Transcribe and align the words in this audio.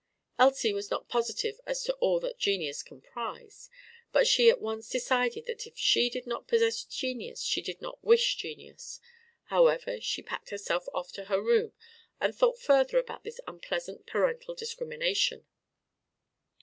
Elsie 0.39 0.73
was 0.73 0.89
not 0.89 1.07
positive 1.09 1.61
as 1.67 1.83
to 1.83 1.93
all 1.97 2.19
that 2.21 2.39
genius 2.39 2.81
comprised; 2.81 3.69
but 4.11 4.25
she 4.25 4.49
at 4.49 4.59
once 4.59 4.89
decided 4.89 5.45
that 5.45 5.67
if 5.67 5.77
she 5.77 6.09
did 6.09 6.25
not 6.25 6.47
possess 6.47 6.83
genius 6.83 7.43
she 7.43 7.61
did 7.61 7.79
not 7.83 8.03
wish 8.03 8.35
genius. 8.35 8.99
However 9.53 9.99
she 10.01 10.23
packed 10.23 10.49
herself 10.49 10.85
off 10.91 11.11
to 11.11 11.25
her 11.25 11.39
room 11.39 11.73
and 12.19 12.33
thought 12.35 12.59
further 12.59 12.97
about 12.97 13.23
this 13.23 13.39
unpleasant 13.45 14.07
parental 14.07 14.55
discrimination. 14.55 15.45